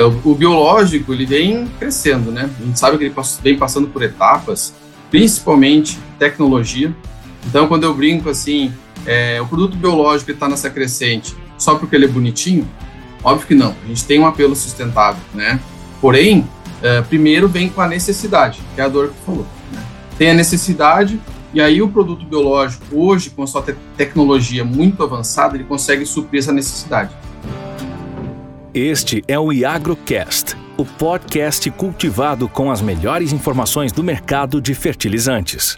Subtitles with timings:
[0.00, 2.48] É, o, biológico ele vem crescendo, né?
[2.58, 4.72] A gente sabe que ele vem passando por etapas,
[5.10, 6.94] principalmente tecnologia.
[7.46, 8.72] Então, quando eu brinco assim,
[9.04, 12.66] é, o produto biológico está nessa crescente só porque ele é bonitinho,
[13.22, 13.76] óbvio que não.
[13.84, 15.60] A gente tem um apelo sustentável, né?
[16.00, 16.48] Porém,
[16.82, 19.46] é, primeiro vem com a necessidade, que é a dor que falou.
[19.70, 19.84] Né?
[20.16, 21.20] Tem a necessidade
[21.52, 26.06] e aí o produto biológico hoje com a sua te tecnologia muito avançada ele consegue
[26.06, 27.14] suprir essa necessidade.
[28.72, 35.76] Este é o IagroCast, o podcast cultivado com as melhores informações do mercado de fertilizantes.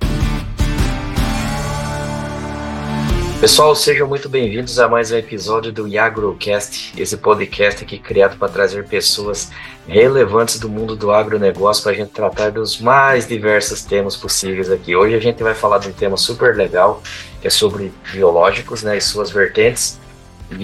[3.41, 8.53] Pessoal, sejam muito bem-vindos a mais um episódio do IagroCast, esse podcast aqui criado para
[8.53, 9.51] trazer pessoas
[9.89, 14.95] relevantes do mundo do agronegócio para a gente tratar dos mais diversos temas possíveis aqui.
[14.95, 17.03] Hoje a gente vai falar de um tema super legal,
[17.41, 20.02] que é sobre biológicos né, e suas vertentes.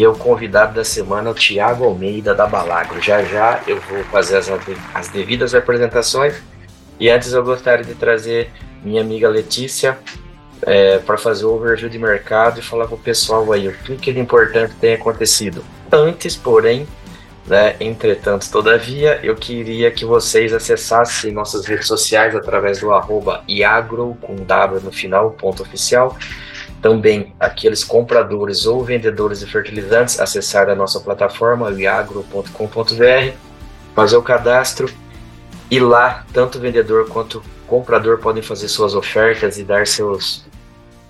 [0.08, 3.00] O convidado da semana é o Tiago Almeida, da Balagro.
[3.00, 4.50] Já já eu vou fazer as,
[4.94, 6.34] as devidas apresentações.
[7.00, 8.50] E antes eu gostaria de trazer
[8.82, 9.98] minha amiga Letícia
[10.62, 14.12] é, para fazer o overview de mercado e falar com o pessoal aí o que
[14.12, 15.64] de importante tem acontecido.
[15.90, 16.86] Antes, porém,
[17.46, 24.16] né, entretanto, todavia, eu queria que vocês acessassem nossas redes sociais através do arroba iagro,
[24.20, 26.16] com W no final, ponto oficial,
[26.80, 33.36] também aqueles compradores ou vendedores de fertilizantes acessar a nossa plataforma iagro.com.br,
[33.94, 34.88] fazer o cadastro
[35.70, 40.46] e lá tanto o vendedor quanto o comprador podem fazer suas ofertas e dar seus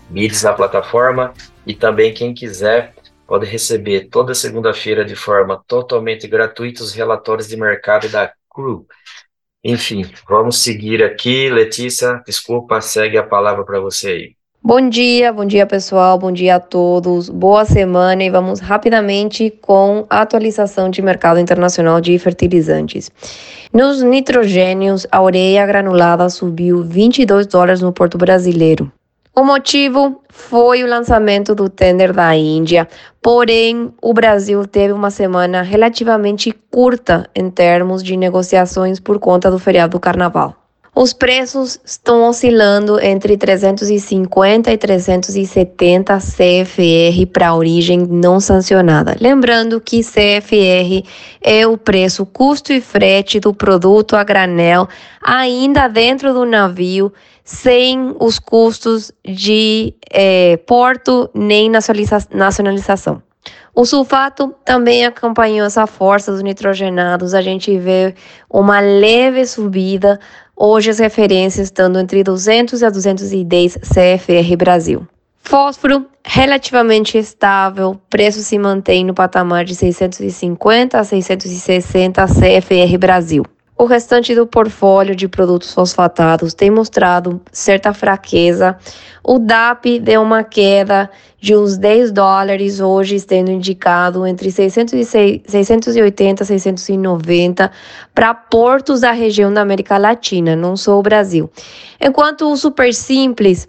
[0.09, 1.33] bids na plataforma
[1.67, 2.95] e também quem quiser
[3.27, 8.87] pode receber toda segunda-feira de forma totalmente gratuita os relatórios de mercado da CRU.
[9.63, 11.51] Enfim, vamos seguir aqui.
[11.51, 14.38] Letícia, desculpa, segue a palavra para você aí.
[14.69, 20.05] Bom dia, bom dia pessoal, bom dia a todos, boa semana e vamos rapidamente com
[20.11, 23.11] a atualização de mercado internacional de fertilizantes.
[23.73, 28.93] Nos nitrogênios, a ureia granulada subiu 22 dólares no porto brasileiro.
[29.35, 32.87] O motivo foi o lançamento do tender da Índia,
[33.23, 39.59] porém o Brasil teve uma semana relativamente curta em termos de negociações por conta do
[39.59, 40.68] feriado do Carnaval.
[41.00, 49.16] Os preços estão oscilando entre 350 e 370 CFR para origem não sancionada.
[49.20, 51.06] Lembrando que CFR
[51.41, 54.88] é o preço custo e frete do produto a granel
[55.22, 57.12] ainda dentro do navio,
[57.44, 63.22] sem os custos de é, porto nem nacionalização.
[63.72, 67.32] O sulfato também acompanhou essa força dos nitrogenados.
[67.32, 68.12] A gente vê
[68.50, 70.19] uma leve subida
[70.61, 75.07] Hoje as referências estão entre 200 a 210 CFR Brasil.
[75.41, 83.45] Fósforo relativamente estável, preço se mantém no patamar de 650 a 660 CFR Brasil.
[83.81, 88.77] O restante do portfólio de produtos fosfatados tem mostrado certa fraqueza.
[89.22, 91.09] O DAP deu uma queda
[91.41, 97.71] de uns 10 dólares, hoje tendo indicado entre 680 e 690
[98.12, 101.49] para portos da região da América Latina, não só o Brasil.
[102.00, 103.69] Enquanto o super simples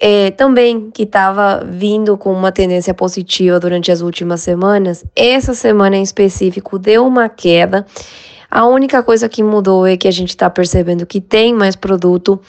[0.00, 5.98] é, também que estava vindo com uma tendência positiva durante as últimas semanas, essa semana
[5.98, 7.84] em específico deu uma queda
[8.50, 12.40] a única coisa que mudou é que a gente está percebendo que tem mais produto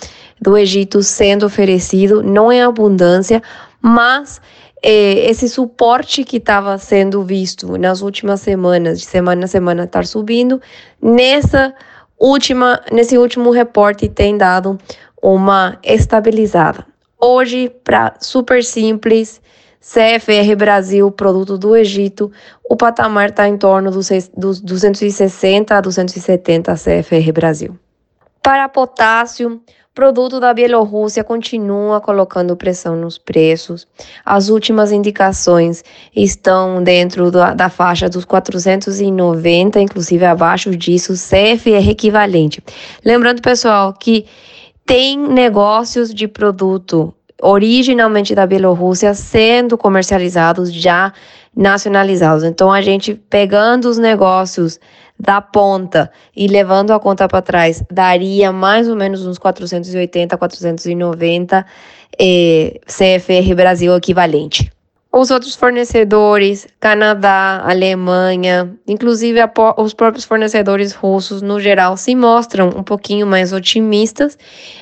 [0.41, 3.41] do Egito sendo oferecido, não em abundância,
[3.79, 4.41] mas
[4.81, 10.05] é, esse suporte que estava sendo visto nas últimas semanas, de semana a semana estar
[10.07, 10.59] subindo,
[10.99, 11.73] nessa
[12.19, 14.79] última, nesse último reporte tem dado
[15.21, 16.85] uma estabilizada.
[17.19, 19.39] Hoje, para super simples,
[19.81, 22.31] CFR Brasil, produto do Egito,
[22.69, 27.75] o patamar está em torno dos, dos 260 a 270 CFR Brasil.
[28.43, 29.59] Para potássio,
[29.93, 33.87] produto da Bielorrússia continua colocando pressão nos preços.
[34.23, 35.83] As últimas indicações
[36.15, 42.63] estão dentro da, da, faixa dos 490, inclusive abaixo disso, CFR equivalente.
[43.03, 44.25] Lembrando, pessoal, que
[44.85, 51.11] tem negócios de produto originalmente da Bielorrússia sendo comercializados já
[51.55, 52.43] nacionalizados.
[52.43, 54.79] Então a gente pegando os negócios
[55.19, 61.65] da ponta e levando a conta para trás, daria mais ou menos uns 480, 490
[62.19, 64.71] eh, CFR Brasil equivalente.
[65.13, 69.39] Os outros fornecedores, Canadá, Alemanha, inclusive
[69.75, 74.37] os próprios fornecedores russos, no geral, se mostram um pouquinho mais otimistas.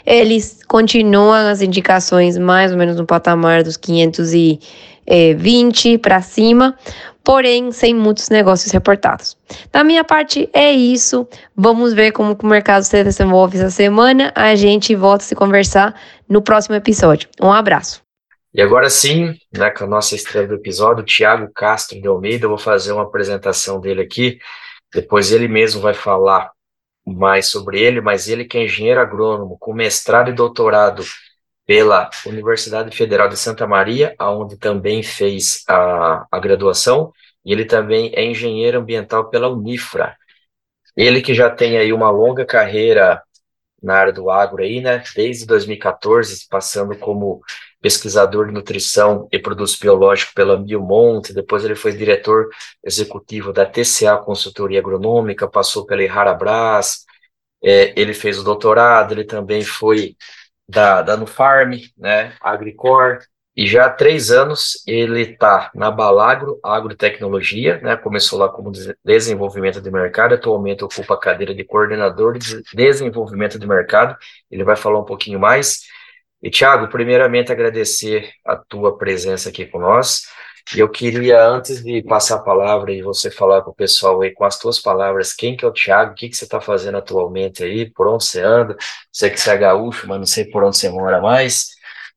[0.06, 6.78] Eles continuam as indicações mais ou menos no patamar dos 520 para cima,
[7.24, 9.36] porém sem muitos negócios reportados.
[9.72, 11.28] Da minha parte é isso.
[11.56, 14.32] Vamos ver como o mercado se desenvolve essa semana.
[14.36, 15.96] A gente volta a se conversar
[16.30, 17.28] no próximo episódio.
[17.42, 18.08] Um abraço.
[18.54, 22.46] E agora sim, né, com a nossa estreia do episódio, o Tiago Castro de Almeida,
[22.46, 24.40] eu vou fazer uma apresentação dele aqui,
[24.94, 26.52] depois ele mesmo vai falar
[27.06, 31.04] mais sobre ele, mas ele que é engenheiro agrônomo, com mestrado e doutorado
[31.66, 37.14] pela Universidade Federal de Santa Maria, onde também fez a, a graduação,
[37.46, 40.18] e ele também é engenheiro ambiental pela Unifra.
[40.98, 43.22] Ele que já tem aí uma longa carreira
[43.82, 47.42] na área do agro aí, né, desde 2014, passando como
[47.82, 52.50] pesquisador de nutrição e produtos biológicos pela Biomonte, depois ele foi diretor
[52.84, 57.06] executivo da TCA Consultoria Agronômica, passou pela Harabras,
[57.64, 60.16] é, ele fez o doutorado, ele também foi
[60.68, 63.20] da, da Nufarm, né, Agricor,
[63.56, 68.72] e já há três anos ele está na Balagro Agrotecnologia, né, começou lá como
[69.04, 74.16] desenvolvimento de mercado, atualmente ocupa a cadeira de coordenador de desenvolvimento de mercado,
[74.50, 75.82] ele vai falar um pouquinho mais,
[76.42, 80.24] e, Tiago, primeiramente agradecer a tua presença aqui com nós.
[80.76, 84.32] E eu queria, antes de passar a palavra e você falar com o pessoal aí,
[84.32, 86.98] com as tuas palavras, quem que é o Tiago, o que, que você está fazendo
[86.98, 88.78] atualmente aí, por onde você anda,
[89.12, 91.70] sei que você é gaúcho, mas não sei por onde você mora mais.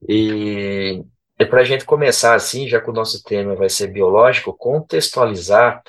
[0.08, 1.02] E,
[1.38, 5.82] e para a gente começar assim, já que o nosso tema vai ser biológico, contextualizar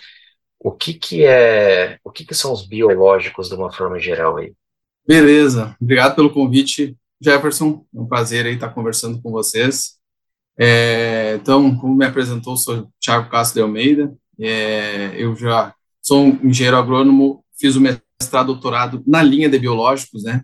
[0.57, 4.53] o que que é, o que que são os biológicos de uma forma geral aí.
[5.05, 6.95] Beleza, obrigado pelo convite.
[7.23, 9.97] Jefferson, é um prazer aí estar conversando com vocês.
[10.57, 16.39] É, então, como me apresentou, sou Thiago Castro de Almeida, é, eu já sou um
[16.43, 20.43] engenheiro agrônomo, fiz o mestrado, doutorado na linha de biológicos, né?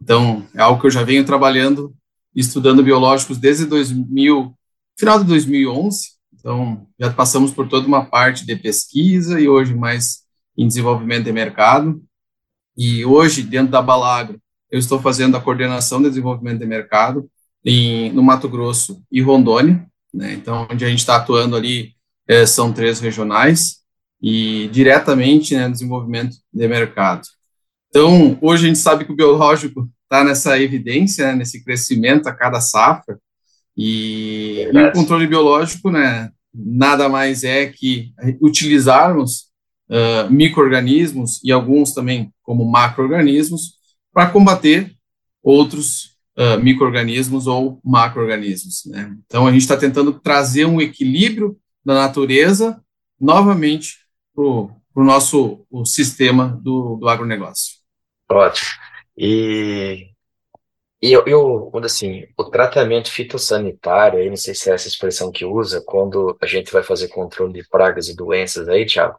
[0.00, 1.94] Então, é algo que eu já venho trabalhando,
[2.34, 4.54] estudando biológicos desde 2000,
[4.98, 6.16] final de 2011.
[6.34, 10.24] Então, já passamos por toda uma parte de pesquisa e hoje mais
[10.56, 12.02] em desenvolvimento de mercado.
[12.76, 14.40] E hoje, dentro da Balagro,
[14.70, 17.28] eu estou fazendo a coordenação de desenvolvimento de mercado
[17.64, 20.34] em, no Mato Grosso e Rondônia, né?
[20.34, 21.94] Então, onde a gente está atuando ali
[22.26, 23.76] é, são três regionais
[24.20, 27.22] e diretamente né, no desenvolvimento de mercado.
[27.88, 32.32] Então, hoje a gente sabe que o biológico está nessa evidência, né, nesse crescimento a
[32.32, 33.18] cada safra,
[33.76, 39.48] e, e, o controle biológico, né, nada mais é que utilizarmos
[39.90, 43.75] uh, micro-organismos e alguns também como macro-organismos
[44.16, 44.96] para combater
[45.42, 48.86] outros uh, micro-organismos ou macro-organismos.
[48.86, 49.14] Né?
[49.26, 51.54] Então, a gente está tentando trazer um equilíbrio
[51.84, 52.82] da natureza
[53.20, 53.98] novamente
[54.34, 57.74] para o nosso sistema do, do agronegócio.
[58.30, 58.70] Ótimo.
[59.18, 60.08] E,
[61.02, 65.44] e eu, eu, assim, o tratamento fitossanitário, aí não sei se é essa expressão que
[65.44, 69.18] usa, quando a gente vai fazer controle de pragas e doenças aí, Thiago,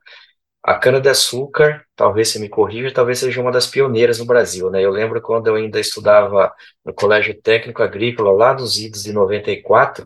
[0.67, 4.83] a cana-de-açúcar, talvez você me corrija, talvez seja uma das pioneiras no Brasil, né?
[4.83, 6.53] Eu lembro quando eu ainda estudava
[6.83, 10.05] no Colégio Técnico Agrícola, lá nos idos de 94,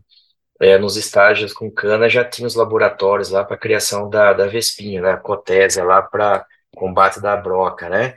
[0.59, 5.01] é, nos estágios com cana, já tinha os laboratórios lá para criação da, da vespinha,
[5.01, 5.11] né?
[5.13, 8.13] A cotésia lá para combate da broca, né?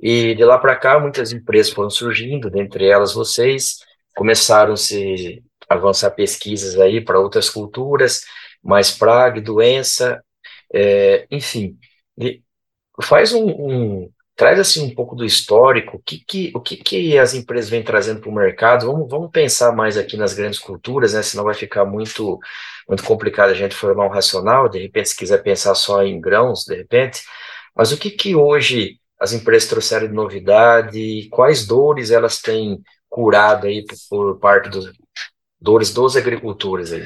[0.00, 3.78] E de lá para cá, muitas empresas foram surgindo, dentre elas vocês,
[4.16, 8.22] começaram se avançar pesquisas aí para outras culturas,
[8.60, 10.20] mais praga e doença,
[10.72, 11.78] é, enfim,
[13.02, 17.18] faz um, um, traz assim um pouco do histórico, o que, que, o que, que
[17.18, 18.86] as empresas vêm trazendo para o mercado.
[18.86, 21.22] Vamos, vamos pensar mais aqui nas grandes culturas, né?
[21.22, 22.38] Senão vai ficar muito,
[22.88, 24.68] muito complicado a gente formar um racional.
[24.68, 27.22] De repente, se quiser pensar só em grãos, de repente.
[27.74, 31.28] Mas o que, que hoje as empresas trouxeram de novidade?
[31.30, 34.92] Quais dores elas têm curado aí por, por parte dos
[35.60, 37.04] dores dos agricultores aí?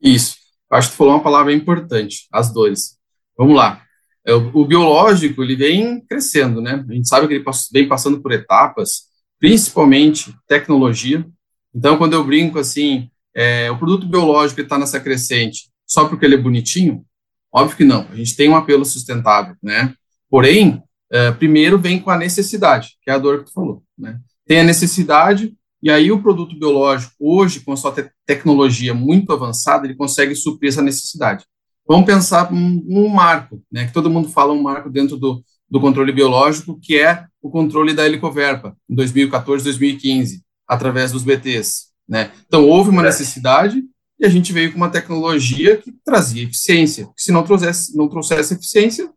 [0.00, 0.36] Isso.
[0.70, 2.98] Acho que tu falou uma palavra importante, as dores.
[3.36, 3.82] Vamos lá.
[4.26, 6.84] É, o, biológico, ele vem crescendo, né?
[6.88, 9.04] A gente sabe que ele vem passando por etapas,
[9.40, 11.26] principalmente tecnologia.
[11.74, 16.34] Então, quando eu brinco assim, é, o produto biológico está nessa crescente só porque ele
[16.34, 17.04] é bonitinho?
[17.50, 18.06] Óbvio que não.
[18.10, 19.94] A gente tem um apelo sustentável, né?
[20.28, 24.20] Porém, é, primeiro vem com a necessidade, que é a dor que tu falou, né?
[24.46, 29.32] Tem a necessidade, e aí o produto biológico, hoje, com a sua te tecnologia muito
[29.32, 31.44] avançada, ele consegue suprir essa necessidade.
[31.86, 35.80] Vamos pensar um, um marco, né, que todo mundo fala um marco dentro do, do
[35.80, 41.88] controle biológico, que é o controle da helicoverpa, em 2014, 2015, através dos BTs.
[42.08, 42.32] Né?
[42.46, 43.82] Então, houve uma necessidade
[44.18, 47.08] e a gente veio com uma tecnologia que trazia eficiência.
[47.16, 49.10] Se não trouxesse, não trouxesse eficiência,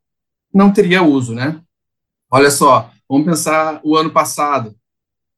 [0.54, 1.60] não teria uso, né?
[2.30, 4.76] Olha só, vamos pensar o ano passado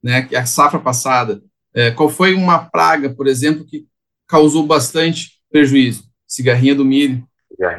[0.04, 1.42] né, a safra passada,
[1.74, 3.86] é, qual foi uma praga, por exemplo, que
[4.28, 6.04] causou bastante prejuízo?
[6.28, 7.28] Cigarrinha do milho,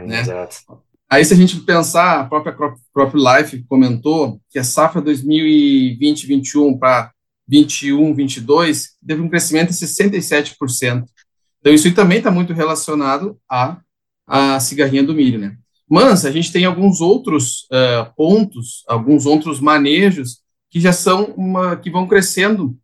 [0.06, 0.20] né?
[0.20, 0.56] Exato.
[1.10, 7.12] Aí, se a gente pensar, a própria Crop Life comentou que a safra 2020-21 para
[7.50, 11.04] 21-22 teve um crescimento de 67%.
[11.60, 13.78] Então, isso também está muito relacionado à,
[14.26, 15.56] à cigarrinha do milho, né?
[15.88, 20.38] Mas a gente tem alguns outros uh, pontos, alguns outros manejos
[20.74, 22.76] que já são uma, que vão crescendo,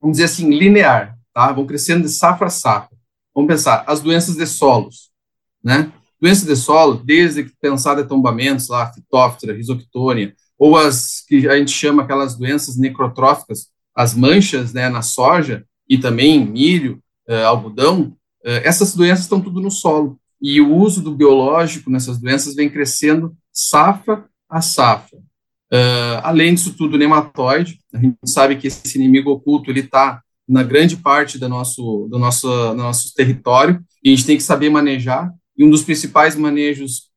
[0.00, 1.52] vamos dizer assim, linear, tá?
[1.52, 2.96] Vão crescendo de safra a safra.
[3.34, 5.10] Vamos pensar, as doenças de solos,
[5.62, 5.92] né?
[6.18, 11.58] Doenças de solo, desde que pensar de tombamentos lá, fitóftora, risoctônia, ou as que a
[11.58, 16.98] gente chama aquelas doenças necrotróficas, as manchas, né, na soja e também milho,
[17.28, 20.18] uh, algodão, uh, essas doenças estão tudo no solo.
[20.40, 25.23] E o uso do biológico nessas doenças vem crescendo safra a safra.
[25.74, 30.62] Uh, além disso tudo, nematóide, a gente sabe que esse inimigo oculto ele está na
[30.62, 34.70] grande parte do nosso, do nosso, do nosso território, e a gente tem que saber
[34.70, 37.10] manejar, e um dos principais manejos,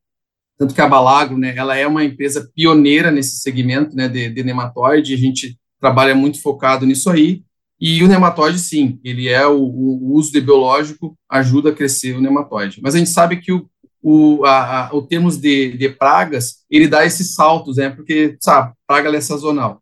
[0.57, 4.43] tanto que a Balagro, né, ela é uma empresa pioneira nesse segmento, né, de, de
[4.43, 7.43] nematóide, a gente trabalha muito focado nisso aí,
[7.79, 12.21] e o nematóide, sim, ele é o, o uso de biológico ajuda a crescer o
[12.21, 12.81] nematóide.
[12.81, 13.69] Mas a gente sabe que o,
[14.01, 17.89] o, a, a, o termos de, de pragas, ele dá esses saltos, né?
[17.89, 19.81] Porque, sabe, praga é sazonal.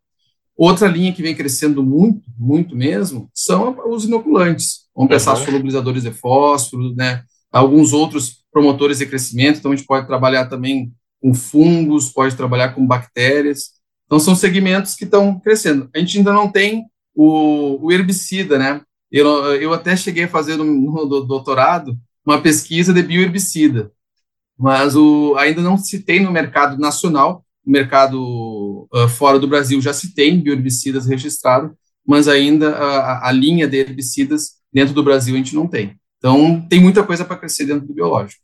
[0.56, 4.86] Outra linha que vem crescendo muito, muito mesmo, são os inoculantes.
[4.94, 5.44] Vamos pensar uhum.
[5.44, 7.22] solubilizadores de fósforo, né?
[7.52, 12.70] Alguns outros promotores de crescimento, então a gente pode trabalhar também com fungos, pode trabalhar
[12.70, 13.72] com bactérias.
[14.06, 15.90] Então são segmentos que estão crescendo.
[15.94, 18.80] A gente ainda não tem o, o herbicida, né?
[19.10, 23.92] Eu, eu até cheguei a fazer no, no doutorado uma pesquisa de bioherbicida
[24.58, 29.80] mas o, ainda não se tem no mercado nacional, no mercado uh, fora do Brasil
[29.80, 31.72] já se tem bioherbicidas registrados,
[32.06, 35.96] mas ainda a, a, linha de herbicidas dentro do Brasil a gente não tem.
[36.18, 38.40] Então, tem muita coisa para crescer dentro do biológico.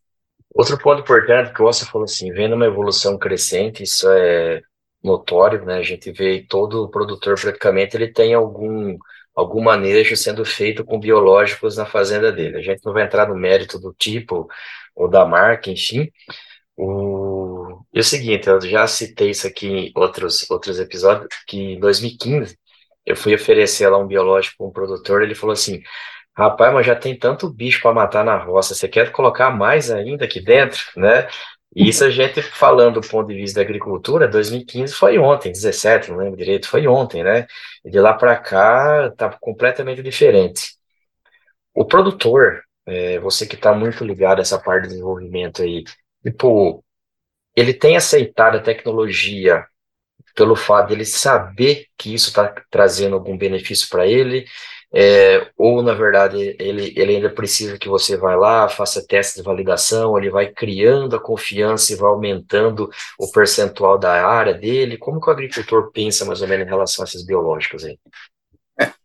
[0.54, 4.61] Outro ponto importante que você falou assim, vendo uma evolução crescente, isso é
[5.02, 5.78] notório, né?
[5.78, 8.97] A gente vê todo produtor praticamente ele tem algum
[9.35, 12.59] algum manejo sendo feito com biológicos na fazenda dele.
[12.59, 14.49] A gente não vai entrar no mérito do tipo
[14.95, 16.11] ou da marca, enfim.
[16.77, 17.85] O...
[17.93, 22.59] E o seguinte, eu já citei isso aqui em outros, outros episódios, que em 2015
[23.07, 25.83] eu fui oferecer lá um biológico para um produtor, ele falou assim,
[26.37, 30.25] rapaz, mas já tem tanto bicho para matar na roça, você quer colocar mais ainda
[30.25, 31.29] aqui dentro, né?
[31.75, 36.11] E isso a gente falando do ponto de vista da agricultura, 2015 foi ontem, 17,
[36.11, 37.47] não lembro direito, foi ontem, né?
[37.85, 40.76] E de lá para cá tá completamente diferente.
[41.75, 45.85] O produtor, é, você que está muito ligado a essa parte de desenvolvimento aí,
[46.23, 46.85] tipo,
[47.57, 49.67] ele tem aceitado a tecnologia
[50.35, 54.47] pelo fato de ele saber que isso está trazendo algum benefício para ele,
[54.94, 59.42] é, ou na verdade ele, ele ainda precisa que você vá lá, faça testes de
[59.42, 64.99] validação, ele vai criando a confiança e vai aumentando o percentual da área dele.
[64.99, 67.99] Como que o agricultor pensa mais ou menos em relação a esses biológicos aí?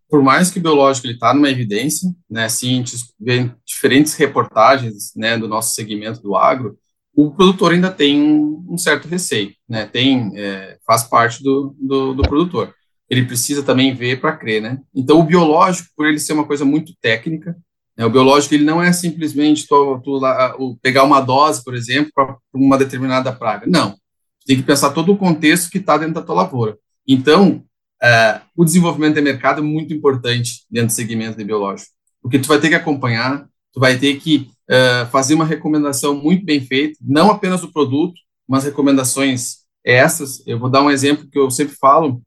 [0.09, 4.13] por mais que o biológico ele está numa evidência, né, se a gente vê diferentes
[4.15, 6.77] reportagens, né, do nosso segmento do agro,
[7.15, 12.13] o produtor ainda tem um, um certo receio, né, tem, é, faz parte do, do,
[12.13, 12.73] do, produtor.
[13.09, 14.79] Ele precisa também ver para crer, né.
[14.93, 17.55] Então, o biológico, por ele ser uma coisa muito técnica,
[17.97, 22.11] né, o biológico ele não é simplesmente tu, tu lá, pegar uma dose, por exemplo,
[22.13, 23.65] para uma determinada praga.
[23.67, 23.95] Não.
[24.45, 26.77] Tem que pensar todo o contexto que está dentro da tua lavoura.
[27.07, 27.63] Então,
[28.01, 32.47] é, o desenvolvimento de mercado é muito importante dentro do segmento de biológico, porque tu
[32.47, 36.97] vai ter que acompanhar, tu vai ter que é, fazer uma recomendação muito bem feita,
[37.01, 40.45] não apenas do produto, mas recomendações essas.
[40.45, 42.21] Eu vou dar um exemplo que eu sempre falo,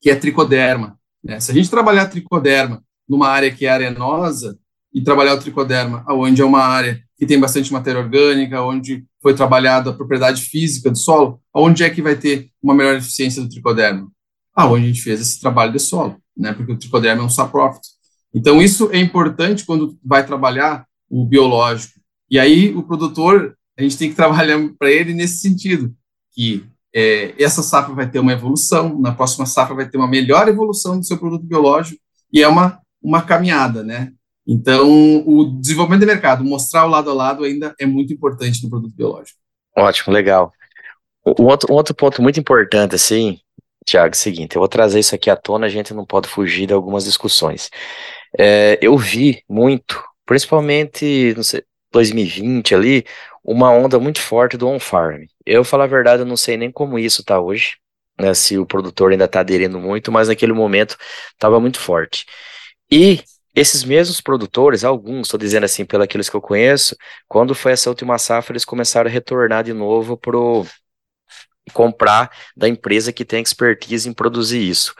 [0.00, 0.98] que é tricoderma.
[1.22, 1.40] Né?
[1.40, 4.58] Se a gente trabalhar tricoderma numa área que é arenosa
[4.92, 9.34] e trabalhar o tricoderma onde é uma área que tem bastante matéria orgânica, onde foi
[9.34, 13.48] trabalhada a propriedade física do solo, onde é que vai ter uma melhor eficiência do
[13.48, 14.08] tricoderma?
[14.58, 16.52] aonde a gente fez esse trabalho de solo, né?
[16.52, 17.86] Porque o tricoderma é um saprófito.
[18.34, 22.00] Então isso é importante quando vai trabalhar o biológico.
[22.28, 25.94] E aí o produtor a gente tem que trabalhar para ele nesse sentido
[26.32, 30.48] que é, essa safra vai ter uma evolução, na próxima safra vai ter uma melhor
[30.48, 32.00] evolução do seu produto biológico
[32.32, 34.12] e é uma uma caminhada, né?
[34.46, 38.70] Então, o desenvolvimento do mercado, mostrar o lado a lado ainda é muito importante no
[38.70, 39.38] produto biológico.
[39.76, 40.52] Ótimo, legal.
[41.38, 43.38] Um outro, um outro ponto muito importante, assim,
[43.86, 46.28] Tiago, é o seguinte, eu vou trazer isso aqui à tona, a gente não pode
[46.28, 47.68] fugir de algumas discussões.
[48.38, 53.04] É, eu vi muito, principalmente, não sei, 2020 ali,
[53.50, 55.24] uma onda muito forte do on-farm.
[55.46, 57.78] Eu, falar a verdade, eu não sei nem como isso está hoje,
[58.20, 60.98] né, se o produtor ainda está aderindo muito, mas naquele momento
[61.32, 62.26] estava muito forte.
[62.92, 63.22] E
[63.54, 66.94] esses mesmos produtores, alguns, estou dizendo assim, pelos que eu conheço,
[67.26, 70.66] quando foi essa última safra, eles começaram a retornar de novo pro
[71.72, 74.94] comprar da empresa que tem expertise em produzir isso.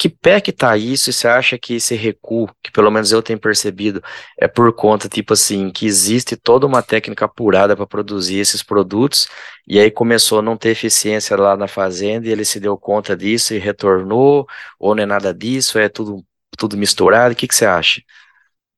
[0.00, 1.10] Que pé que tá isso?
[1.10, 4.02] E você acha que esse recuo, que pelo menos eu tenho percebido,
[4.38, 9.28] é por conta, tipo assim, que existe toda uma técnica apurada para produzir esses produtos,
[9.68, 13.14] e aí começou a não ter eficiência lá na fazenda, e ele se deu conta
[13.14, 14.46] disso e retornou,
[14.78, 16.24] ou não é nada disso, é tudo,
[16.56, 17.34] tudo misturado?
[17.34, 18.00] O que, que você acha?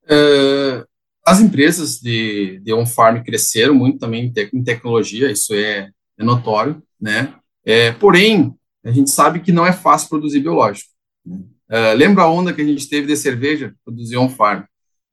[0.07, 0.85] Uh,
[1.25, 5.89] as empresas de, de on-farm cresceram muito também em, te em tecnologia, isso é,
[6.19, 7.33] é notório, né?
[7.65, 8.53] É, porém,
[8.85, 10.91] a gente sabe que não é fácil produzir biológico.
[11.27, 13.75] Uh, lembra a onda que a gente teve de cerveja?
[13.85, 14.65] Produzir on-farm.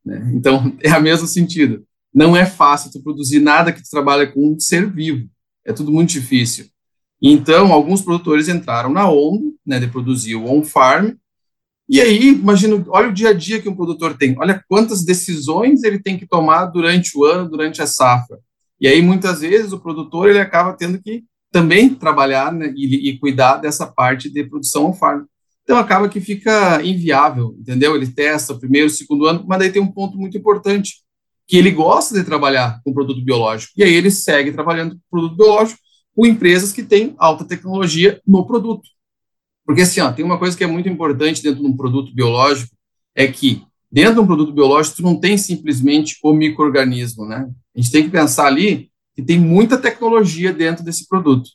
[0.06, 0.32] Né?
[0.34, 1.86] Então, é o mesmo sentido.
[2.14, 5.30] Não é fácil tu produzir nada que tu trabalha com um ser vivo.
[5.66, 6.68] É tudo muito difícil.
[7.22, 11.14] Então, alguns produtores entraram na onda, né, de produzir o on-farm,
[11.90, 15.84] e aí, imagina, olha o dia a dia que um produtor tem, olha quantas decisões
[15.84, 18.38] ele tem que tomar durante o ano, durante a safra.
[18.80, 23.18] E aí, muitas vezes, o produtor ele acaba tendo que também trabalhar né, e, e,
[23.18, 25.26] cuidar dessa parte de produção on-farm.
[25.70, 27.96] Então acaba que fica inviável, entendeu?
[27.96, 31.04] Ele testa primeiro, segundo ano, mas daí tem um ponto muito importante,
[31.48, 35.38] que ele gosta de trabalhar com produto biológico, e aí ele segue trabalhando com produto
[35.38, 35.80] biológico
[36.16, 38.90] com empresas que têm alta tecnologia no produto.
[39.64, 42.76] Porque assim, ó, tem uma coisa que é muito importante dentro de um produto biológico,
[43.14, 43.62] é que
[43.92, 47.48] dentro de um produto biológico tu não tem simplesmente o microorganismo, né?
[47.76, 51.52] A gente tem que pensar ali que tem muita tecnologia dentro desse produto,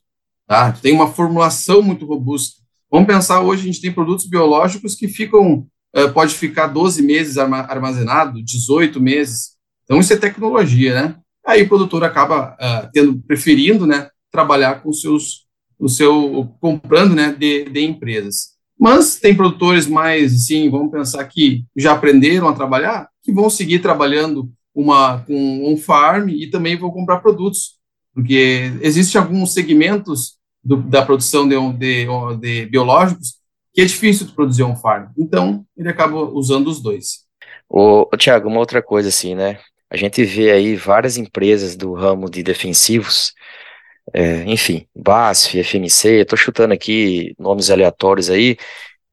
[0.47, 0.71] tá?
[0.71, 2.63] Tem uma formulação muito robusta.
[2.95, 7.37] Vamos pensar hoje, a gente tem produtos biológicos que ficam, uh, pode ficar 12 meses
[7.39, 9.57] armazenado, 18 meses.
[9.83, 11.17] Então, isso é tecnologia, né?
[11.45, 15.45] Aí o produtor acaba uh, tendo, preferindo, né, trabalhar com seus,
[15.77, 18.51] o seu, comprando, né, de, de empresas.
[18.79, 23.81] Mas tem produtores mais, assim, vamos pensar que já aprenderam a trabalhar, que vão seguir
[23.81, 27.73] trabalhando uma, com um farm e também vão comprar produtos,
[28.15, 30.35] porque existem alguns segmentos
[30.65, 32.07] do, da produção de, de,
[32.41, 33.35] de, biológicos,
[33.73, 35.09] que é difícil produzir um farm.
[35.19, 37.25] Então, ele acaba usando os dois.
[37.69, 39.59] Ô Tiago, uma outra coisa assim, né?
[39.91, 43.33] A gente vê aí várias empresas do ramo de defensivos,
[44.13, 48.57] é, enfim, BASF, FMC, estou chutando aqui nomes aleatórios aí,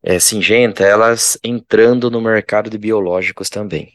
[0.03, 3.93] é, Singenta, elas entrando no mercado de biológicos também,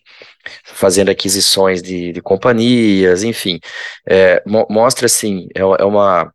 [0.64, 3.58] fazendo aquisições de, de companhias, enfim,
[4.08, 6.32] é, mo mostra assim, é, é uma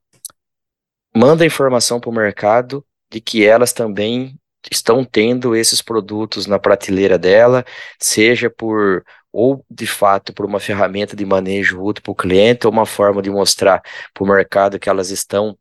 [1.16, 7.18] manda informação para o mercado de que elas também estão tendo esses produtos na prateleira
[7.18, 7.66] dela,
[8.00, 12.74] seja por ou de fato por uma ferramenta de manejo útil para o cliente, ou
[12.74, 13.82] uma forma de mostrar
[14.14, 15.58] para o mercado que elas estão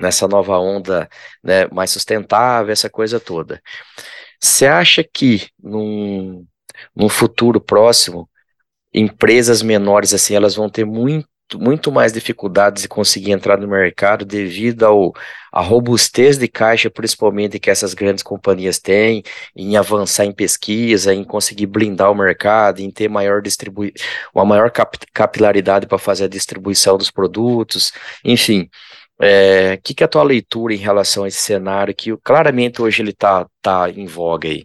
[0.00, 1.08] nessa nova onda
[1.42, 3.60] né, mais sustentável, essa coisa toda.
[4.40, 6.46] Você acha que num,
[6.94, 8.28] num futuro próximo,
[8.94, 14.24] empresas menores assim, elas vão ter muito muito mais dificuldades de conseguir entrar no mercado
[14.24, 15.12] devido ao,
[15.52, 19.22] à robustez de caixa, principalmente que essas grandes companhias têm,
[19.56, 23.92] em avançar em pesquisa, em conseguir blindar o mercado, em ter maior distribui
[24.34, 27.92] uma maior cap capilaridade para fazer a distribuição dos produtos,
[28.24, 28.68] enfim.
[29.20, 32.82] O é, que, que é a tua leitura em relação a esse cenário que claramente
[32.82, 34.64] hoje ele está tá em voga aí?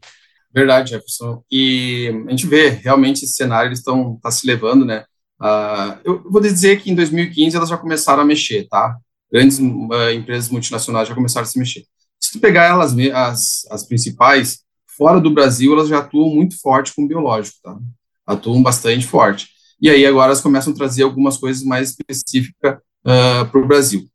[0.53, 1.43] Verdade, Jefferson.
[1.51, 5.05] E a gente vê realmente esse cenário, eles estão tá se levando, né?
[5.39, 8.97] Uh, eu vou dizer que em 2015 elas já começaram a mexer, tá?
[9.31, 11.85] Grandes uh, empresas multinacionais já começaram a se mexer.
[12.19, 14.59] Se tu pegar elas, as, as principais,
[14.97, 17.77] fora do Brasil, elas já atuam muito forte com biológico, tá?
[18.25, 19.49] Atuam bastante forte.
[19.79, 24.07] E aí agora elas começam a trazer algumas coisas mais específicas uh, para o Brasil.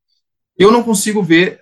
[0.58, 1.58] Eu não consigo ver,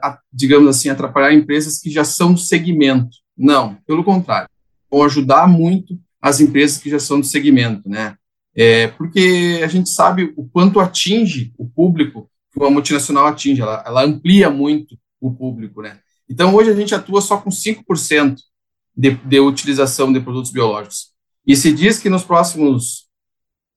[0.00, 3.10] a, digamos assim, atrapalhar empresas que já são do segmento.
[3.36, 4.48] Não, pelo contrário.
[4.90, 8.16] Vão ajudar muito as empresas que já são do segmento, né?
[8.60, 13.84] É, porque a gente sabe o quanto atinge o público que uma multinacional atinge, ela,
[13.86, 16.00] ela amplia muito o público, né?
[16.28, 18.36] Então, hoje a gente atua só com 5%
[18.96, 21.12] de, de utilização de produtos biológicos.
[21.46, 23.06] E se diz que nos próximos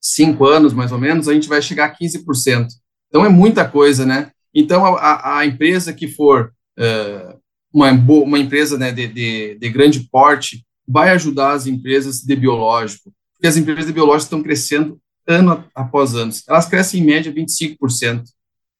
[0.01, 2.67] cinco anos, mais ou menos, a gente vai chegar a 15%.
[3.07, 4.31] Então, é muita coisa, né?
[4.51, 7.39] Então, a, a empresa que for uh,
[7.71, 13.13] uma, uma empresa né, de, de, de grande porte vai ajudar as empresas de biológico,
[13.41, 16.31] porque as empresas de biológicos estão crescendo ano após ano.
[16.47, 18.21] Elas crescem em média 25%.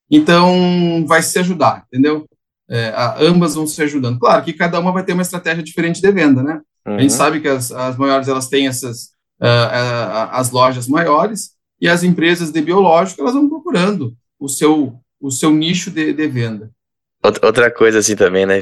[0.09, 2.27] Então, vai se ajudar, entendeu?
[2.69, 4.19] É, ambas vão se ajudando.
[4.19, 6.61] Claro que cada uma vai ter uma estratégia diferente de venda, né?
[6.85, 6.95] Uhum.
[6.95, 7.17] A gente uhum.
[7.17, 9.05] sabe que as, as maiores, elas têm essas,
[9.41, 14.93] uh, uh, as lojas maiores, e as empresas de biológico, elas vão procurando o seu,
[15.19, 16.69] o seu nicho de, de venda.
[17.23, 18.59] Outra coisa assim também, né?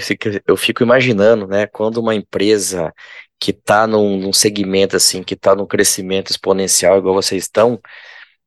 [0.48, 1.68] Eu fico imaginando, né?
[1.68, 2.94] Quando uma empresa
[3.39, 7.80] que está num, num, segmento assim, que está num crescimento exponencial, igual vocês estão,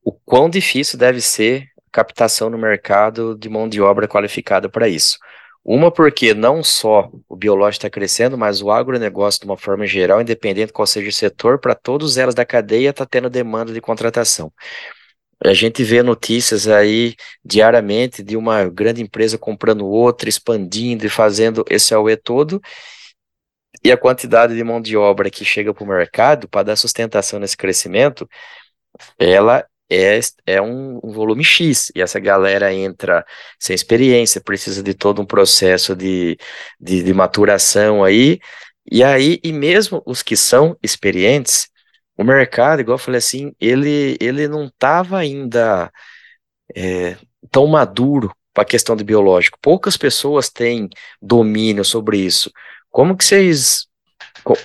[0.05, 5.19] o quão difícil deve ser captação no mercado de mão de obra qualificada para isso.
[5.65, 10.21] Uma porque não só o biológico está crescendo, mas o agronegócio, de uma forma geral,
[10.21, 14.53] independente qual seja o setor, para todos elas da cadeia está tendo demanda de contratação.
[15.45, 21.65] A gente vê notícias aí diariamente de uma grande empresa comprando outra, expandindo e fazendo
[21.69, 22.61] esse AUE todo,
[23.85, 27.39] e a quantidade de mão de obra que chega para o mercado para dar sustentação
[27.39, 28.29] nesse crescimento,
[29.19, 33.25] ela é, é um, um, volume X, e essa galera entra
[33.59, 36.39] sem experiência, precisa de todo um processo de,
[36.81, 38.41] de, de maturação aí,
[38.91, 41.69] e aí, e mesmo os que são experientes,
[42.17, 45.91] o mercado, igual eu falei assim, ele, ele não estava ainda
[46.75, 47.17] é,
[47.51, 49.59] tão maduro para a questão de biológico.
[49.63, 50.89] Poucas pessoas têm
[51.21, 52.51] domínio sobre isso.
[52.93, 53.87] Como que vocês,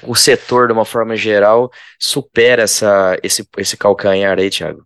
[0.03, 4.85] o setor, de uma forma geral, supera essa, esse, esse calcanhar aí, Thiago?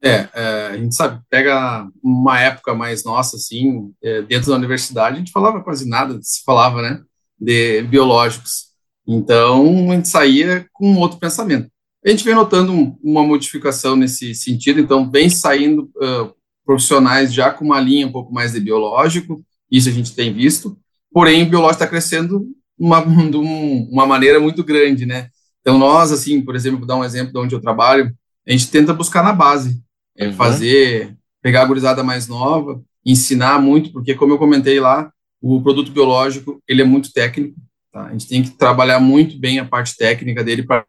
[0.00, 5.16] É, é, a gente sabe, pega uma época mais nossa, assim, é, dentro da universidade,
[5.16, 7.02] a gente falava quase nada, se falava, né,
[7.38, 8.66] de biológicos.
[9.04, 11.68] Então, a gente saía com outro pensamento.
[12.04, 16.32] A gente vem notando um, uma modificação nesse sentido, então, vem saindo uh,
[16.64, 20.78] profissionais já com uma linha um pouco mais de biológico, isso a gente tem visto,
[21.16, 22.46] porém, o biológico está crescendo
[22.78, 25.30] uma, de uma maneira muito grande, né?
[25.62, 28.14] Então, nós, assim, por exemplo, vou dar um exemplo de onde eu trabalho,
[28.46, 29.82] a gente tenta buscar na base,
[30.14, 30.34] é, uhum.
[30.34, 35.90] fazer, pegar a gurizada mais nova, ensinar muito, porque, como eu comentei lá, o produto
[35.90, 37.56] biológico, ele é muito técnico,
[37.90, 38.08] Tá?
[38.08, 40.84] A gente tem que trabalhar muito bem a parte técnica dele para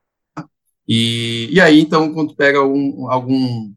[0.85, 3.71] e, e aí, então, quando pega um, algum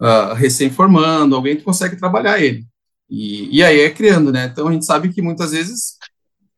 [0.00, 2.66] uh, recém-formando, alguém que consegue trabalhar ele.
[3.10, 4.48] E, e aí é criando, né?
[4.52, 5.98] Então, a gente sabe que muitas vezes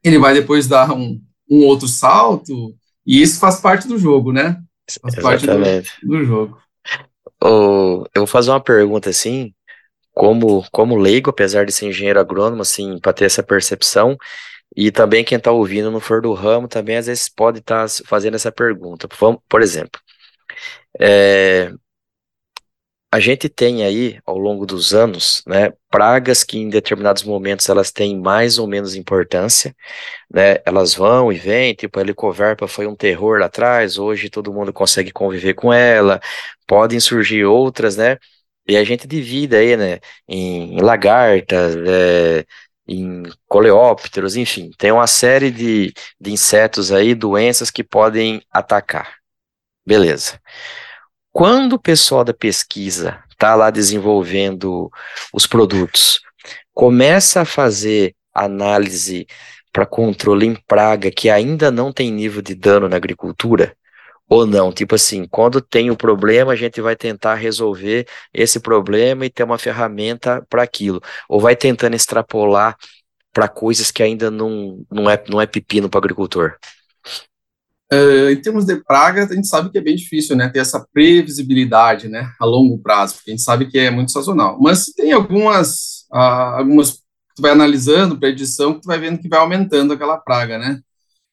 [0.04, 2.74] ele vai depois dar um, um outro salto,
[3.06, 4.60] e isso faz parte do jogo, né?
[5.00, 5.90] Faz Exatamente.
[5.90, 6.58] parte do, do jogo.
[7.42, 9.52] Oh, eu vou fazer uma pergunta assim,
[10.12, 14.16] como, como leigo, apesar de ser engenheiro agrônomo, assim, para ter essa percepção,
[14.76, 17.94] e também quem está ouvindo não for do ramo, também às vezes pode estar tá
[18.06, 19.08] fazendo essa pergunta.
[19.48, 20.00] Por exemplo,
[21.00, 21.72] é,
[23.12, 27.92] a gente tem aí, ao longo dos anos, né, pragas que em determinados momentos elas
[27.92, 29.76] têm mais ou menos importância,
[30.32, 34.52] né, elas vão e vêm, tipo a helicoverpa foi um terror lá atrás, hoje todo
[34.52, 36.20] mundo consegue conviver com ela,
[36.66, 38.18] podem surgir outras, né,
[38.68, 42.46] e a gente divide aí, né, em, lagartas, é,
[42.88, 49.16] em coleópteros, enfim, tem uma série de, de insetos aí, doenças que podem atacar.
[49.86, 50.40] Beleza.
[51.32, 54.90] Quando o pessoal da pesquisa está lá desenvolvendo
[55.32, 56.20] os produtos,
[56.74, 59.26] começa a fazer análise
[59.72, 63.74] para controle em praga que ainda não tem nível de dano na agricultura,
[64.28, 64.72] ou não.
[64.72, 69.42] Tipo assim, quando tem o problema, a gente vai tentar resolver esse problema e ter
[69.42, 71.00] uma ferramenta para aquilo.
[71.28, 72.76] Ou vai tentando extrapolar
[73.32, 76.56] para coisas que ainda não, não, é, não é pepino para o agricultor.
[77.92, 80.86] Uh, em termos de praga, a gente sabe que é bem difícil, né, ter essa
[80.94, 84.58] previsibilidade, né, a longo prazo, porque a gente sabe que é muito sazonal.
[84.58, 89.18] Mas tem algumas, uh, algumas que tu vai analisando para edição, que tu vai vendo
[89.18, 90.80] que vai aumentando aquela praga, né.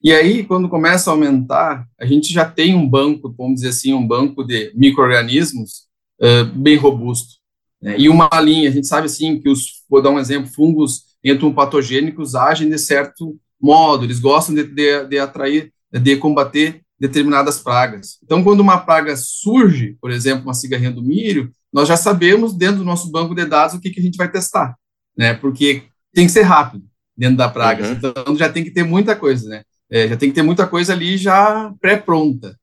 [0.01, 3.93] E aí, quando começa a aumentar, a gente já tem um banco, vamos dizer assim,
[3.93, 5.87] um banco de micro-organismos
[6.21, 7.35] uh, bem robusto.
[7.81, 7.95] Né?
[7.99, 11.53] E uma linha, a gente sabe assim que os, vou dar um exemplo, fungos entram
[11.53, 18.17] patogênicos agem de certo modo, eles gostam de, de, de atrair, de combater determinadas pragas.
[18.23, 22.79] Então, quando uma praga surge, por exemplo, uma cigarrinha do milho, nós já sabemos dentro
[22.79, 24.75] do nosso banco de dados o que, que a gente vai testar,
[25.17, 25.33] né?
[25.33, 26.83] Porque tem que ser rápido
[27.15, 27.91] dentro da praga, uhum.
[27.93, 29.63] então já tem que ter muita coisa, né?
[29.89, 32.55] É, já tem que ter muita coisa ali já pré-pronta.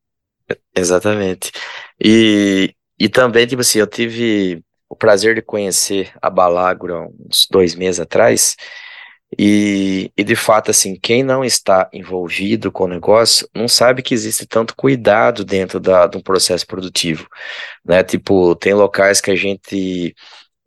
[0.74, 1.50] Exatamente.
[2.02, 7.74] E, e também, tipo assim, eu tive o prazer de conhecer a Balagro uns dois
[7.74, 8.54] meses atrás,
[9.38, 14.14] e, e de fato, assim, quem não está envolvido com o negócio não sabe que
[14.14, 17.29] existe tanto cuidado dentro da, de um processo produtivo,
[17.85, 18.03] né?
[18.03, 20.14] Tipo, tem locais que a gente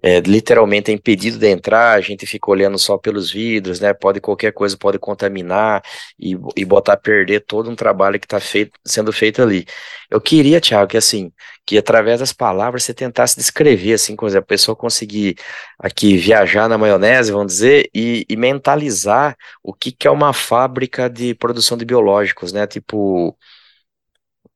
[0.02, 3.94] é, literalmente é impedido de entrar, a gente fica olhando só pelos vidros, né?
[3.94, 5.82] Pode qualquer coisa pode contaminar
[6.18, 8.40] e, e botar a perder todo um trabalho que está
[8.86, 9.66] sendo feito ali.
[10.10, 11.32] Eu queria, Tiago, que assim,
[11.66, 15.36] que através das palavras você tentasse descrever, assim, como a pessoa conseguir
[15.78, 21.10] aqui viajar na maionese, vamos dizer, e, e mentalizar o que, que é uma fábrica
[21.10, 22.66] de produção de biológicos, né?
[22.68, 23.38] Tipo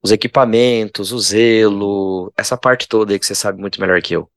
[0.01, 4.32] os equipamentos, o zelo, essa parte toda aí que você sabe muito melhor que eu.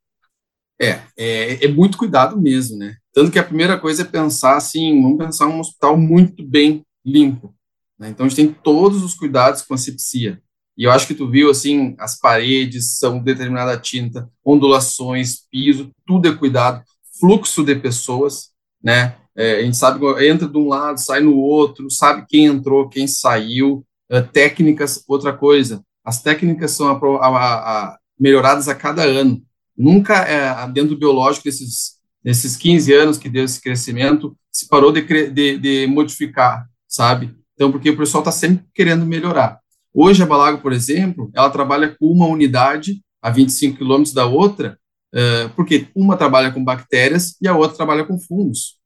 [0.81, 2.97] É, é, é muito cuidado mesmo, né?
[3.13, 7.55] Tanto que a primeira coisa é pensar assim, vamos pensar um hospital muito bem limpo.
[7.99, 8.11] Né?
[8.11, 10.41] Então, a gente tem todos os cuidados com a sepsia.
[10.77, 16.29] E eu acho que tu viu, assim, as paredes são determinada tinta, ondulações, piso, tudo
[16.29, 16.83] é cuidado,
[17.19, 18.51] fluxo de pessoas,
[18.83, 19.17] né?
[19.35, 23.07] É, a gente sabe entra de um lado, sai no outro, sabe quem entrou, quem
[23.07, 29.43] saiu, é, técnicas, outra coisa, as técnicas são a, a, a, melhoradas a cada ano.
[29.77, 34.91] Nunca, é, dentro do biológico, desses, desses 15 anos que deu esse crescimento, se parou
[34.91, 37.35] de, de, de modificar, sabe?
[37.55, 39.61] Então, porque o pessoal está sempre querendo melhorar.
[39.93, 44.79] Hoje, a Balago, por exemplo, ela trabalha com uma unidade a 25 quilômetros da outra,
[45.15, 48.77] uh, porque uma trabalha com bactérias e a outra trabalha com fungos,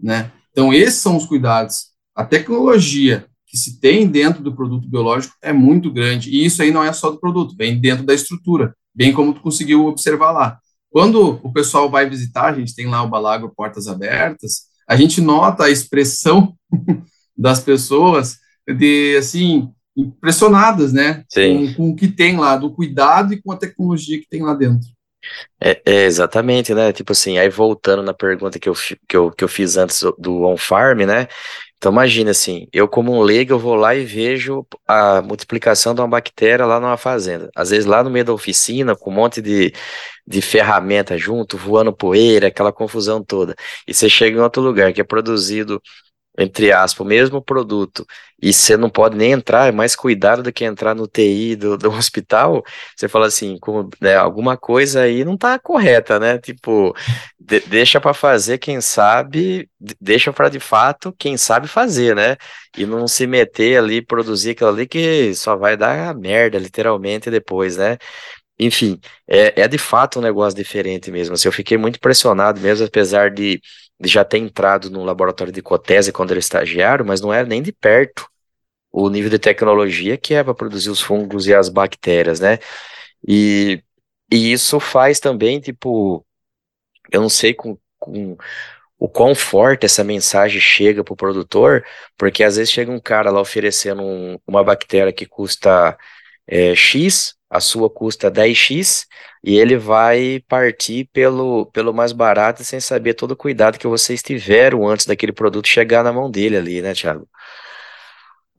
[0.00, 0.30] né?
[0.52, 1.88] Então, esses são os cuidados.
[2.14, 6.72] A tecnologia que se tem dentro do produto biológico é muito grande, e isso aí
[6.72, 10.58] não é só do produto, vem dentro da estrutura, bem como tu conseguiu observar lá.
[10.90, 15.20] Quando o pessoal vai visitar, a gente tem lá o Balago Portas Abertas, a gente
[15.20, 16.52] nota a expressão
[17.38, 21.22] das pessoas de, assim, impressionadas, né?
[21.32, 24.52] Com, com, o que tem lá, do cuidado e com a tecnologia que tem lá
[24.52, 24.88] dentro.
[25.62, 26.92] É, é, exatamente, né?
[26.92, 28.74] Tipo assim, aí voltando na pergunta que eu,
[29.08, 31.28] que eu, que eu fiz antes do on-farm, né?
[31.84, 36.00] Então imagina assim, eu como um leigo, eu vou lá e vejo a multiplicação de
[36.00, 37.50] uma bactéria lá numa fazenda.
[37.54, 39.70] Às vezes lá no meio da oficina, com um monte de,
[40.26, 43.54] de ferramenta junto, voando poeira, aquela confusão toda.
[43.86, 45.78] E você chega em outro lugar que é produzido
[46.38, 48.06] entre aspas, o mesmo produto,
[48.42, 51.78] e você não pode nem entrar, é mais cuidado do que entrar no TI do,
[51.78, 52.62] do hospital,
[52.96, 56.38] você fala assim, como, né, alguma coisa aí não tá correta, né?
[56.38, 56.94] Tipo,
[57.38, 59.68] de, deixa para fazer quem sabe,
[60.00, 62.36] deixa para de fato quem sabe fazer, né?
[62.76, 67.76] E não se meter ali, produzir aquilo ali que só vai dar merda, literalmente, depois,
[67.76, 67.96] né?
[68.58, 71.34] Enfim, é, é de fato um negócio diferente mesmo.
[71.34, 73.60] Assim, eu fiquei muito impressionado mesmo, apesar de
[74.02, 77.72] já ter entrado no laboratório de Cotese quando era estagiário, mas não era nem de
[77.72, 78.28] perto
[78.92, 82.58] o nível de tecnologia que é para produzir os fungos e as bactérias, né?
[83.26, 83.82] E,
[84.32, 86.24] e isso faz também, tipo,
[87.12, 88.36] eu não sei com, com
[88.98, 91.84] o quão forte essa mensagem chega para o produtor,
[92.16, 95.96] porque às vezes chega um cara lá oferecendo um, uma bactéria que custa
[96.46, 99.06] é, X, a sua custa 10x
[99.44, 104.20] e ele vai partir pelo, pelo mais barato sem saber todo o cuidado que vocês
[104.20, 107.28] tiveram antes daquele produto chegar na mão dele ali, né, Thiago?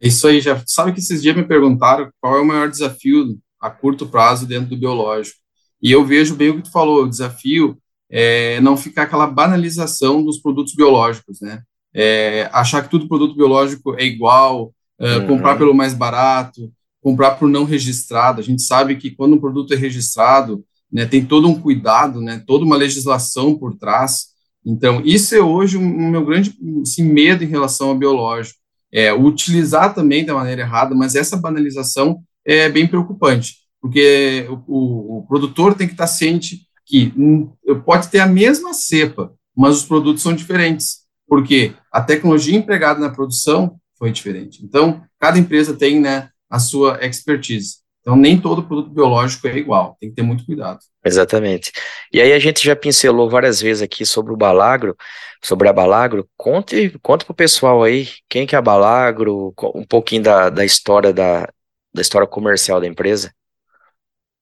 [0.02, 3.70] Isso aí, já sabe que esses dias me perguntaram qual é o maior desafio a
[3.70, 5.40] curto prazo dentro do biológico.
[5.82, 7.78] E eu vejo bem o que tu falou, o desafio
[8.10, 11.64] é não ficar aquela banalização dos produtos biológicos, né?
[11.94, 15.28] É, achar que todo produto biológico é igual, é, uhum.
[15.28, 16.72] comprar pelo mais barato,
[17.06, 18.42] comprar por não registrado.
[18.42, 22.44] A gente sabe que quando um produto é registrado, né, tem todo um cuidado, né,
[22.48, 24.30] toda uma legislação por trás.
[24.66, 28.58] Então, isso é hoje o um, meu grande assim, medo em relação ao biológico.
[28.92, 35.18] É, utilizar também da maneira errada, mas essa banalização é bem preocupante, porque o, o,
[35.20, 37.52] o produtor tem que estar ciente que um,
[37.84, 43.12] pode ter a mesma cepa, mas os produtos são diferentes, porque a tecnologia empregada na
[43.12, 44.64] produção foi diferente.
[44.64, 47.80] Então, cada empresa tem né, a sua expertise.
[48.00, 50.80] Então, nem todo produto biológico é igual, tem que ter muito cuidado.
[51.04, 51.72] Exatamente.
[52.14, 54.96] E aí a gente já pincelou várias vezes aqui sobre o Balagro,
[55.44, 56.30] sobre a Balagro.
[56.38, 60.64] Conte, conte para o pessoal aí quem que é a Balagro, um pouquinho da, da
[60.64, 61.50] história da,
[61.94, 63.34] da história comercial da empresa.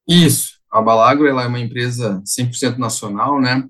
[0.06, 0.58] Isso.
[0.70, 3.64] A Balagro ela é uma empresa 100% nacional, né?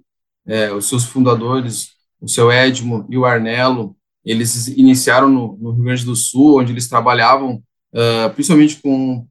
[0.47, 5.85] É, os seus fundadores, o seu Edmo e o Arnelo, eles iniciaram no, no Rio
[5.85, 7.63] Grande do Sul, onde eles trabalhavam
[7.95, 9.27] uh, principalmente com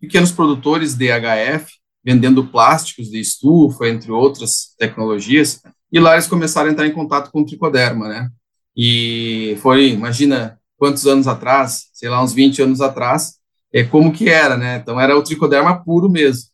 [0.00, 1.72] pequenos produtores de HF,
[2.04, 7.30] vendendo plásticos de estufa, entre outras tecnologias, e lá eles começaram a entrar em contato
[7.30, 8.30] com o tricoderma, né?
[8.76, 13.34] E foi, imagina quantos anos atrás, sei lá, uns 20 anos atrás,
[13.72, 14.76] é como que era, né?
[14.76, 16.50] Então era o tricoderma puro mesmo.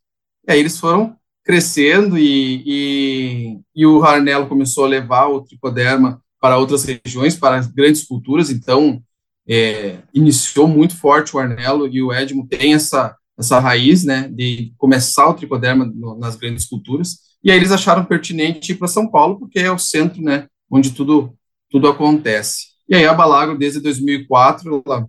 [0.47, 6.23] E aí eles foram crescendo e, e, e o Harnello começou a levar o tricoderma
[6.41, 9.03] para outras regiões, para grandes culturas, então
[9.51, 14.73] é, iniciou muito forte o Arnello e o Edmo tem essa, essa raiz, né, de
[14.79, 19.11] começar o tricoderma no, nas grandes culturas, e aí eles acharam pertinente ir para São
[19.11, 21.35] Paulo, porque é o centro, né, onde tudo,
[21.69, 22.69] tudo acontece.
[22.89, 25.09] E aí a Balagro, desde 2004, ela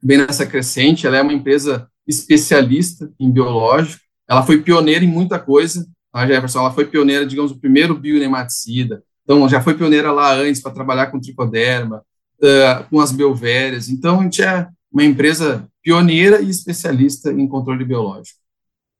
[0.00, 5.36] vem nessa crescente, ela é uma empresa especialista em biológico, ela foi pioneira em muita
[5.36, 10.32] coisa, a Jefferson, ela foi pioneira, digamos, o primeiro bionematicida, então já foi pioneira lá
[10.32, 12.04] antes para trabalhar com tricoderma,
[12.42, 13.88] uh, com as belvérias.
[13.88, 18.38] Então, a gente é uma empresa pioneira e especialista em controle biológico.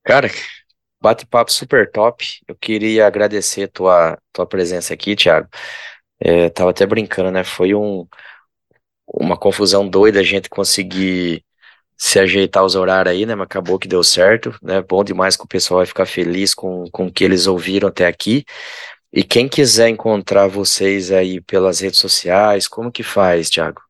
[0.05, 0.31] Cara,
[1.01, 2.41] bate-papo super top.
[2.47, 5.49] Eu queria agradecer tua, tua presença aqui, Thiago.
[6.19, 7.45] É, tava até brincando, né?
[7.45, 8.07] Foi um,
[9.07, 11.45] uma confusão doida a gente conseguir
[11.97, 13.35] se ajeitar os horários aí, né?
[13.35, 14.81] Mas acabou que deu certo, né?
[14.83, 18.07] Bom demais que o pessoal vai ficar feliz com, com o que eles ouviram até
[18.07, 18.45] aqui.
[19.13, 23.81] E quem quiser encontrar vocês aí pelas redes sociais, como que faz, Thiago?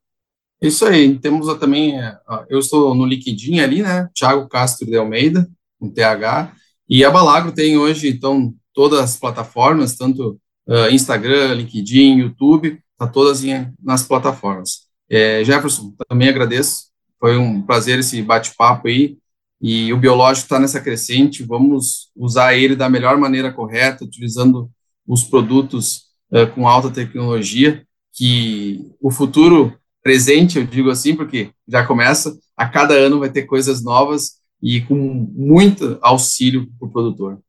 [0.62, 4.08] Isso aí, temos também, é, eu estou no LinkedIn ali, né?
[4.14, 5.48] Thiago Castro de Almeida,
[5.80, 6.54] um TH,
[6.88, 13.06] e a Balagro tem hoje, então, todas as plataformas, tanto uh, Instagram, LinkedIn, YouTube, tá
[13.06, 14.88] todas em, nas plataformas.
[15.08, 16.86] É, Jefferson, também agradeço,
[17.18, 19.16] foi um prazer esse bate-papo aí,
[19.60, 24.70] e o biológico está nessa crescente, vamos usar ele da melhor maneira correta, utilizando
[25.10, 31.84] os produtos uh, com alta tecnologia, que o futuro presente, eu digo assim, porque já
[31.84, 37.40] começa, a cada ano vai ter coisas novas e com muito auxílio para o produtor.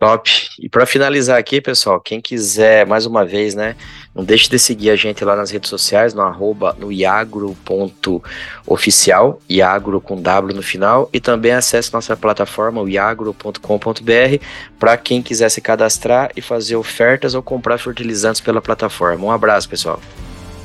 [0.00, 0.28] Top.
[0.58, 3.76] E para finalizar aqui, pessoal, quem quiser, mais uma vez, né,
[4.14, 10.00] não deixe de seguir a gente lá nas redes sociais, no arroba, no iagro.oficial, iagro
[10.00, 14.42] com W no final, e também acesse nossa plataforma, o iagro.com.br,
[14.78, 19.26] para quem quiser se cadastrar e fazer ofertas ou comprar fertilizantes pela plataforma.
[19.26, 20.00] Um abraço, pessoal.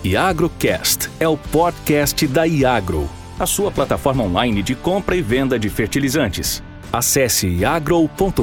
[0.01, 5.67] IagroCast é o podcast da Iagro, a sua plataforma online de compra e venda de
[5.67, 6.63] fertilizantes.
[6.95, 8.39] Acesse agro.com.br,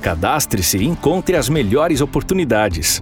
[0.00, 3.00] cadastre-se e encontre as melhores oportunidades.